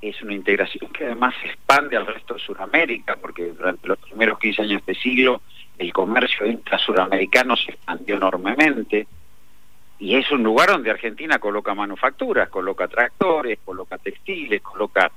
es 0.00 0.20
una 0.22 0.34
integración 0.34 0.90
que 0.92 1.06
además 1.06 1.34
se 1.40 1.48
expande 1.48 1.96
al 1.96 2.06
resto 2.06 2.34
de 2.34 2.40
Sudamérica, 2.40 3.16
porque 3.16 3.46
durante 3.46 3.88
los 3.88 3.98
primeros 3.98 4.38
15 4.38 4.62
años 4.62 4.86
de 4.86 4.94
siglo 4.94 5.40
el 5.78 5.92
comercio 5.92 6.46
intrasuramericano 6.46 7.56
se 7.56 7.72
expandió 7.72 8.16
enormemente 8.16 9.06
y 9.98 10.14
es 10.16 10.30
un 10.30 10.42
lugar 10.42 10.68
donde 10.70 10.90
Argentina 10.90 11.38
coloca 11.38 11.74
manufacturas, 11.74 12.48
coloca 12.48 12.86
tractores, 12.88 13.58
coloca 13.64 13.96
textiles, 13.98 14.60
coloca 14.60 15.10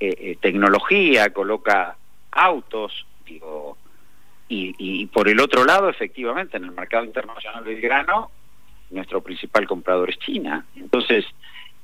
eh, 0.00 0.14
eh, 0.18 0.38
tecnología, 0.40 1.30
coloca 1.30 1.96
autos, 2.32 3.06
digo, 3.24 3.76
y, 4.48 5.06
por 5.06 5.28
el 5.28 5.40
otro 5.40 5.64
lado, 5.64 5.88
efectivamente, 5.88 6.56
en 6.56 6.64
el 6.64 6.70
mercado 6.70 7.04
internacional 7.04 7.64
del 7.64 7.80
grano, 7.80 8.30
nuestro 8.90 9.20
principal 9.20 9.66
comprador 9.66 10.10
es 10.10 10.18
China. 10.20 10.64
Entonces, 10.76 11.24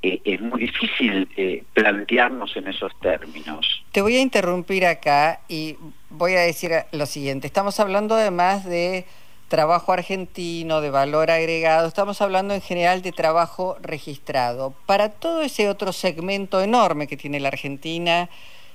eh, 0.02 0.20
es 0.24 0.40
muy 0.40 0.62
difícil 0.62 1.28
eh, 1.36 1.62
plantearnos 1.74 2.56
en 2.56 2.68
esos 2.68 2.92
términos. 3.00 3.84
Te 3.92 4.02
voy 4.02 4.16
a 4.16 4.20
interrumpir 4.20 4.84
acá 4.84 5.40
y 5.48 5.76
voy 6.10 6.34
a 6.34 6.40
decir 6.40 6.72
lo 6.90 7.06
siguiente. 7.06 7.46
Estamos 7.46 7.78
hablando 7.78 8.16
además 8.16 8.64
de 8.64 9.06
trabajo 9.52 9.92
argentino, 9.92 10.80
de 10.80 10.88
valor 10.88 11.30
agregado, 11.30 11.86
estamos 11.86 12.22
hablando 12.22 12.54
en 12.54 12.62
general 12.62 13.02
de 13.02 13.12
trabajo 13.12 13.76
registrado. 13.82 14.74
Para 14.86 15.10
todo 15.10 15.42
ese 15.42 15.68
otro 15.68 15.92
segmento 15.92 16.62
enorme 16.62 17.06
que 17.06 17.18
tiene 17.18 17.38
la 17.38 17.48
Argentina, 17.48 18.30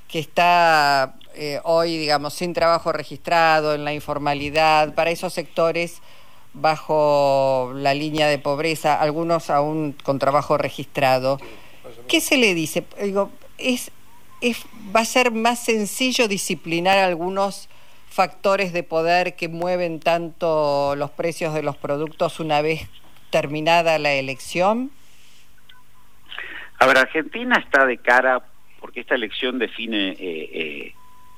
que 0.08 0.20
está 0.20 1.16
eh, 1.34 1.60
hoy, 1.64 1.98
digamos, 1.98 2.36
sin 2.36 2.54
trabajo 2.54 2.92
registrado, 2.92 3.74
en 3.74 3.84
la 3.84 3.94
informalidad, 3.94 4.94
para 4.94 5.10
esos 5.10 5.34
sectores 5.34 6.02
bajo 6.60 7.72
la 7.76 7.94
línea 7.94 8.28
de 8.28 8.40
pobreza, 8.40 9.00
algunos 9.00 9.50
aún 9.50 9.96
con 10.04 10.20
trabajo 10.20 10.58
registrado. 10.58 11.40
¿Qué 12.08 12.22
se 12.22 12.38
le 12.38 12.54
dice? 12.54 12.86
Digo, 13.02 13.32
es, 13.58 13.92
es, 14.42 14.66
va 14.96 15.02
a 15.02 15.06
ser 15.06 15.32
más 15.32 15.64
sencillo 15.64 16.28
disciplinar 16.28 16.98
algunos 16.98 17.70
factores 18.10 18.74
de 18.74 18.84
poder 18.84 19.36
que 19.36 19.48
mueven 19.48 20.00
tanto 20.00 20.96
los 20.96 21.12
precios 21.12 21.54
de 21.54 21.64
los 21.64 21.78
productos 21.78 22.40
una 22.40 22.62
vez 22.62 22.90
terminada 23.30 24.00
la 24.00 24.14
elección? 24.14 24.92
A 26.80 26.86
ver, 26.88 26.98
Argentina 26.98 27.58
está 27.58 27.86
de 27.86 27.98
cara, 27.98 28.42
porque 28.80 29.02
esta 29.02 29.16
elección 29.16 29.60
define 29.60 30.10
eh, 30.12 30.18
eh, 30.20 30.94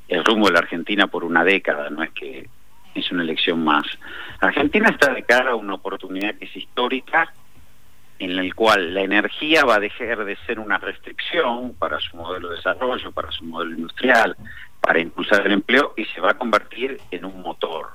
el 0.07 0.23
rumbo 0.23 0.47
de 0.47 0.53
la 0.53 0.59
Argentina 0.59 1.07
por 1.07 1.23
una 1.23 1.43
década, 1.43 1.89
no 1.89 2.03
es 2.03 2.11
que 2.11 2.47
es 2.95 3.11
una 3.11 3.23
elección 3.23 3.63
más. 3.63 3.85
Argentina 4.39 4.89
está 4.89 5.13
de 5.13 5.23
cara 5.23 5.51
a 5.51 5.55
una 5.55 5.75
oportunidad 5.75 6.35
que 6.35 6.45
es 6.45 6.55
histórica, 6.55 7.33
en 8.19 8.35
la 8.35 8.53
cual 8.53 8.93
la 8.93 9.01
energía 9.01 9.63
va 9.63 9.75
a 9.75 9.79
dejar 9.79 10.25
de 10.25 10.35
ser 10.45 10.59
una 10.59 10.77
restricción 10.77 11.73
para 11.75 11.99
su 11.99 12.17
modelo 12.17 12.49
de 12.49 12.57
desarrollo, 12.57 13.11
para 13.11 13.31
su 13.31 13.45
modelo 13.45 13.71
industrial, 13.71 14.35
para 14.81 14.99
impulsar 14.99 15.45
el 15.45 15.53
empleo 15.53 15.93
y 15.95 16.05
se 16.05 16.19
va 16.19 16.31
a 16.31 16.37
convertir 16.37 16.99
en 17.11 17.25
un 17.25 17.41
motor. 17.41 17.87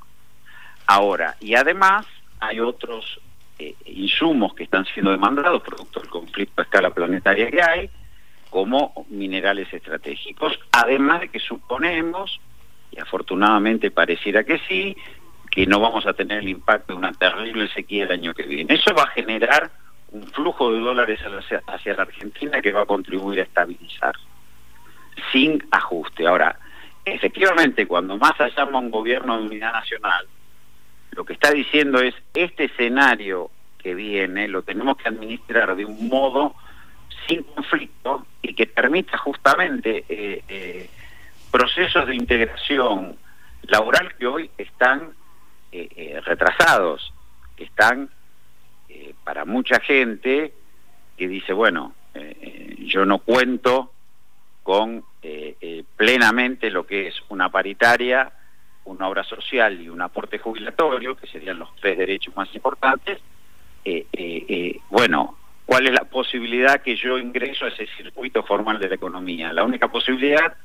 Ahora, 0.87 1.37
y 1.41 1.55
además 1.55 2.07
hay 2.41 2.61
otros 2.61 3.21
eh, 3.59 3.75
insumos 3.87 4.55
que 4.55 4.65
están 4.65 4.85
siendo 4.87 5.11
demandados 5.11 5.63
producto 5.63 6.01
del 6.01 6.09
conflicto 6.09 6.61
a 6.61 6.65
escala 6.65 6.91
planetaria 6.91 7.51
que 7.51 7.63
hay, 7.63 7.91
como 8.51 9.07
minerales 9.11 9.73
estratégicos, 9.73 10.59
además 10.73 11.21
de 11.21 11.29
que 11.29 11.41
suponemos, 11.41 12.41
y 12.95 13.01
afortunadamente 13.01 13.91
pareciera 13.91 14.45
que 14.45 14.59
sí, 14.69 14.97
que 15.51 15.67
no 15.67 15.81
vamos 15.81 16.07
a 16.07 16.13
tener 16.13 16.39
el 16.39 16.49
impacto 16.49 16.93
de 16.93 16.99
una 16.99 17.13
terrible 17.13 17.69
sequía 17.69 18.05
el 18.05 18.13
año 18.13 18.35
que 18.35 18.45
viene. 18.45 18.75
Eso 18.75 18.95
va 18.95 19.05
a 19.05 19.09
generar 19.09 19.71
un 20.13 20.27
flujo 20.29 20.73
de 20.73 20.79
dólares 20.81 21.21
hacia, 21.67 21.95
la 21.95 22.03
Argentina 22.03 22.61
que 22.61 22.73
va 22.73 22.83
a 22.83 22.87
contribuir 22.87 23.41
a 23.41 23.43
estabilizar, 23.43 24.15
sin 25.33 25.63
ajuste. 25.73 26.27
Ahora, 26.27 26.57
efectivamente, 27.05 27.87
cuando 27.87 28.17
más 28.17 28.41
hayamos 28.41 28.83
un 28.83 28.91
gobierno 28.91 29.39
de 29.39 29.47
unidad 29.47 29.73
nacional, 29.73 30.27
lo 31.13 31.25
que 31.25 31.33
está 31.33 31.51
diciendo 31.51 32.01
es, 32.01 32.15
este 32.35 32.65
escenario 32.65 33.51
que 33.79 33.95
viene 33.95 34.49
lo 34.49 34.63
tenemos 34.63 34.97
que 34.97 35.09
administrar 35.09 35.77
de 35.77 35.85
un 35.85 36.09
modo 36.09 36.55
sin 37.27 37.43
conflicto 37.43 38.27
y 38.41 38.55
que 38.55 38.67
permita 38.67 39.19
justamente 39.19 40.05
eh, 40.09 40.43
eh, 40.49 40.91
procesos 41.55 42.09
de 42.09 42.17
integración 42.17 43.17
laboral 43.63 44.13
que 44.19 44.27
hoy 44.27 44.51
están 44.59 45.13
eh, 45.71 46.21
retrasados, 46.25 47.15
que 47.55 47.63
están 47.63 48.11
eh, 48.89 49.15
para 49.23 49.45
mucha 49.45 49.79
gente 49.79 50.53
que 51.17 51.29
dice, 51.29 51.53
bueno, 51.53 51.95
eh, 52.13 52.75
yo 52.81 53.07
no 53.07 53.21
cuento 53.21 53.93
con 54.65 55.05
plenamente 55.97 56.71
lo 56.71 56.85
que 56.87 57.07
es 57.07 57.15
una 57.29 57.49
paritaria, 57.51 58.33
una 58.87 59.09
obra 59.09 59.23
social 59.23 59.81
y 59.81 59.89
un 59.89 60.03
aporte 60.03 60.39
jubilatorio, 60.39 61.17
que 61.17 61.29
serían 61.29 61.61
los 61.61 61.75
tres 61.77 61.97
derechos 61.97 62.35
más 62.37 62.53
importantes, 62.55 63.21
bueno, 64.91 65.39
¿cuál 65.65 65.87
es 65.87 65.93
la 65.93 66.05
posibilidad 66.05 66.83
que 66.83 66.97
yo 66.97 67.17
ingreso 67.17 67.65
a 67.65 67.69
ese 67.69 67.87
circuito 67.97 68.43
formal 68.43 68.81
de 68.81 68.89
la 68.89 68.97
economía? 68.97 69.53
La 69.53 69.65
única 69.65 69.89
posibilidad 69.89 70.57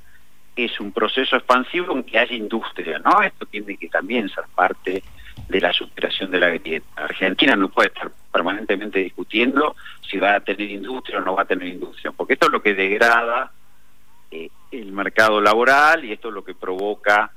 es 0.65 0.79
un 0.79 0.91
proceso 0.91 1.35
expansivo 1.35 1.93
en 1.93 2.03
que 2.03 2.19
haya 2.19 2.35
industria, 2.35 2.99
¿no? 2.99 3.21
Esto 3.21 3.45
tiene 3.45 3.77
que 3.77 3.87
también 3.87 4.29
ser 4.29 4.45
parte 4.53 5.03
de 5.47 5.61
la 5.61 5.73
superación 5.73 6.31
de 6.31 6.39
la 6.39 6.49
grieta. 6.49 6.87
Argentina 6.95 7.55
no 7.55 7.69
puede 7.69 7.89
estar 7.89 8.11
permanentemente 8.31 8.99
discutiendo 8.99 9.75
si 10.09 10.17
va 10.17 10.35
a 10.35 10.39
tener 10.39 10.69
industria 10.69 11.19
o 11.19 11.21
no 11.21 11.35
va 11.35 11.43
a 11.43 11.45
tener 11.45 11.67
industria, 11.67 12.11
porque 12.11 12.33
esto 12.33 12.47
es 12.47 12.51
lo 12.51 12.61
que 12.61 12.73
degrada 12.73 13.51
eh, 14.31 14.49
el 14.71 14.91
mercado 14.91 15.41
laboral 15.41 16.05
y 16.05 16.11
esto 16.11 16.27
es 16.27 16.33
lo 16.33 16.43
que 16.43 16.53
provoca 16.53 17.31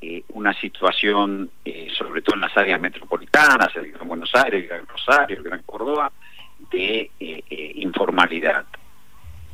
eh, 0.00 0.22
una 0.28 0.54
situación, 0.54 1.50
eh, 1.64 1.88
sobre 1.96 2.22
todo 2.22 2.36
en 2.36 2.42
las 2.42 2.56
áreas 2.56 2.80
metropolitanas, 2.80 3.74
el 3.74 3.90
Gran 3.90 4.06
Buenos 4.06 4.30
Aires, 4.34 4.62
el 4.62 4.68
Gran 4.68 4.86
Rosario, 4.86 5.38
el 5.38 5.42
Gran 5.42 5.62
Córdoba, 5.64 6.12
de 6.70 7.10
informalidad. 7.76 8.66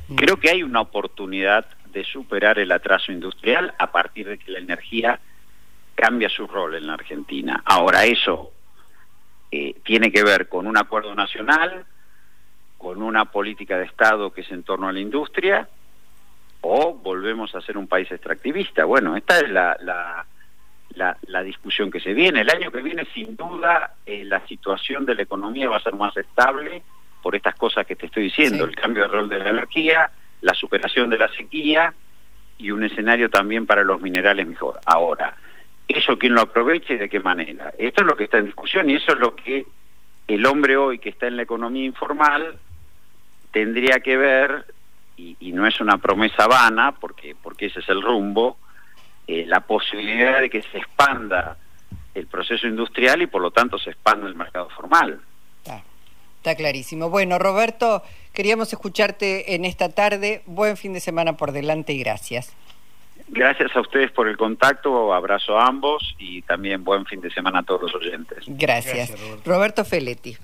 Mm. 0.09 0.16
Creo 0.16 0.37
que 0.37 0.50
hay 0.50 0.62
una 0.62 0.83
oportunidad 0.83 1.66
de 1.95 2.05
superar 2.05 2.59
el 2.59 2.73
atraso 2.73 3.13
industrial 3.13 3.73
a 3.79 3.91
partir 3.91 4.29
de 4.29 4.39
que 4.39 4.51
la 4.51 4.59
energía 4.59 5.19
cambia 5.95 6.29
su 6.29 6.47
rol 6.47 6.75
en 6.75 6.89
la 6.89 6.95
Argentina. 6.95 7.63
Ahora 7.65 8.05
eso 8.05 8.53
eh, 9.51 9.77
tiene 9.85 10.11
que 10.11 10.25
ver 10.25 10.49
con 10.49 10.67
un 10.67 10.77
acuerdo 10.77 11.15
nacional, 11.15 11.87
con 12.77 13.01
una 13.01 13.27
política 13.27 13.79
de 13.79 13.85
Estado 13.85 14.33
que 14.33 14.41
es 14.41 14.51
en 14.51 14.65
torno 14.65 14.89
a 14.89 14.93
la 14.93 14.99
industria, 14.99 15.69
o 16.61 16.95
volvemos 16.95 17.55
a 17.55 17.61
ser 17.61 17.79
un 17.79 17.87
país 17.87 18.11
extractivista. 18.11 18.85
Bueno, 18.85 19.17
esta 19.17 19.39
es 19.39 19.49
la, 19.51 19.77
la, 19.81 21.17
la, 21.27 21.43
discusión 21.43 21.91
que 21.91 22.01
se 22.01 22.13
viene. 22.13 22.41
El 22.41 22.51
año 22.51 22.73
que 22.73 22.83
viene, 22.83 23.07
sin 23.15 23.37
duda, 23.37 23.95
eh, 24.05 24.25
la 24.25 24.45
situación 24.47 25.07
de 25.07 25.15
la 25.15 25.23
economía 25.23 25.69
va 25.69 25.77
a 25.77 25.83
ser 25.83 25.95
más 25.95 26.17
estable 26.17 26.83
por 27.23 27.37
estas 27.37 27.55
cosas 27.55 27.87
que 27.87 27.97
te 27.97 28.07
estoy 28.07 28.25
diciendo, 28.25 28.65
el 28.65 28.75
cambio 28.75 29.05
de 29.05 29.09
rol 29.09 29.29
de 29.29 29.39
la 29.39 29.51
energía, 29.51 30.11
la 30.45 30.55
superación 30.55 31.09
de 31.09 31.19
la 31.19 31.29
sequía 31.29 31.95
y 32.59 32.71
un 32.71 32.85
escenario 32.85 33.31
también 33.31 33.67
para 33.67 33.83
los 33.83 34.01
minerales 34.01 34.47
mejor. 34.47 34.79
Ahora, 34.85 35.35
¿eso 35.89 36.19
quién 36.19 36.35
lo 36.35 36.43
aproveche 36.43 36.95
y 36.95 36.99
de 36.99 37.09
qué 37.09 37.19
manera? 37.19 37.73
Esto 37.79 38.03
es 38.03 38.07
lo 38.07 38.15
que 38.15 38.25
está 38.25 38.39
en 38.39 38.47
discusión 38.47 38.89
y 38.91 38.95
eso 38.95 39.13
es 39.13 39.19
lo 39.19 39.35
que 39.35 39.67
el 40.29 40.45
hombre 40.45 40.77
hoy 40.77 40.99
que 40.99 41.09
está 41.09 41.27
en 41.27 41.39
la 41.39 41.43
economía 41.43 41.85
informal 41.85 42.59
tendría 43.53 44.01
que 44.01 44.17
ver, 44.17 44.67
y, 45.17 45.53
no 45.53 45.67
es 45.67 45.81
una 45.81 45.97
promesa 45.97 46.47
vana, 46.47 46.93
porque, 46.93 47.37
porque 47.41 47.67
ese 47.67 47.81
es 47.81 47.89
el 47.89 48.03
rumbo, 48.03 48.59
eh, 49.27 49.45
la 49.47 49.61
posibilidad 49.61 50.41
de 50.41 50.51
que 50.51 50.61
se 50.61 50.79
expanda 50.79 51.57
el 52.15 52.27
proceso 52.27 52.67
industrial 52.67 53.23
y 53.23 53.29
por 53.29 53.41
lo 53.41 53.51
tanto 53.51 53.79
se 53.79 53.91
expanda 53.91 54.27
el 54.27 54.35
mercado 54.35 54.69
formal. 54.71 55.21
Está 56.45 56.57
clarísimo. 56.57 57.09
Bueno, 57.09 57.39
Roberto, 57.39 58.03
queríamos 58.35 58.73
escucharte 58.73 59.55
en 59.55 59.64
esta 59.64 59.88
tarde. 59.88 60.43
Buen 60.45 60.76
fin 60.76 60.93
de 60.93 61.00
semana 61.00 61.38
por 61.38 61.53
delante 61.53 61.95
y 61.95 62.00
gracias. 62.00 62.53
Gracias 63.29 63.75
a 63.75 63.81
ustedes 63.81 64.11
por 64.11 64.29
el 64.29 64.37
contacto, 64.37 65.14
abrazo 65.14 65.59
a 65.59 65.67
ambos 65.67 66.14
y 66.19 66.43
también 66.43 66.85
buen 66.85 67.07
fin 67.07 67.23
de 67.23 67.31
semana 67.31 67.61
a 67.61 67.62
todos 67.62 67.81
los 67.83 67.95
oyentes. 67.95 68.45
Gracias. 68.47 69.14
Roberto 69.47 69.85
Feletti. 69.85 70.37